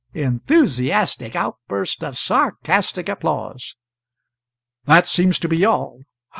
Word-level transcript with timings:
[Enthusiastic 0.15 1.35
outburst 1.35 2.03
of 2.03 2.17
sarcastic 2.17 3.07
applause.] 3.07 3.75
That 4.85 5.05
seems 5.05 5.37
to 5.37 5.47
be 5.47 5.63
all. 5.63 6.01